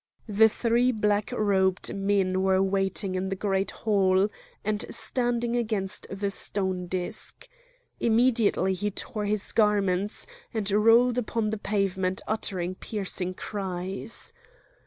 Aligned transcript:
The 0.27 0.49
three 0.49 0.91
black 0.91 1.31
robed 1.31 1.93
men 1.93 2.41
were 2.41 2.59
waiting 2.59 3.13
in 3.13 3.29
the 3.29 3.35
great 3.35 3.69
hall, 3.69 4.29
and 4.65 4.83
standing 4.89 5.55
against 5.55 6.07
the 6.09 6.31
stone 6.31 6.87
disc. 6.87 7.47
Immediately 7.99 8.73
he 8.73 8.89
tore 8.89 9.25
his 9.25 9.51
garments, 9.51 10.25
and 10.55 10.71
rolled 10.71 11.19
upon 11.19 11.51
the 11.51 11.59
pavement 11.59 12.19
uttering 12.27 12.73
piercing 12.73 13.35
cries. 13.35 14.33